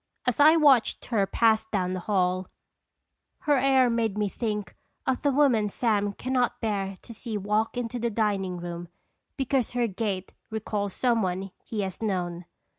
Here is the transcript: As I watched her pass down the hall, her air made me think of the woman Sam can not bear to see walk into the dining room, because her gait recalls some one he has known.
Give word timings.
As 0.25 0.39
I 0.39 0.55
watched 0.55 1.05
her 1.05 1.27
pass 1.27 1.63
down 1.65 1.93
the 1.93 1.99
hall, 1.99 2.47
her 3.41 3.59
air 3.59 3.87
made 3.87 4.17
me 4.17 4.29
think 4.29 4.75
of 5.05 5.21
the 5.21 5.31
woman 5.31 5.69
Sam 5.69 6.13
can 6.13 6.33
not 6.33 6.59
bear 6.59 6.97
to 7.03 7.13
see 7.13 7.37
walk 7.37 7.77
into 7.77 7.99
the 7.99 8.09
dining 8.09 8.57
room, 8.57 8.87
because 9.37 9.73
her 9.73 9.85
gait 9.85 10.33
recalls 10.49 10.93
some 10.95 11.21
one 11.21 11.51
he 11.63 11.81
has 11.81 12.01
known. 12.01 12.45